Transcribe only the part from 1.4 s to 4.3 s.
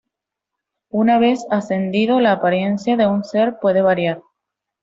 ascendido, la apariencia de un ser puede variar.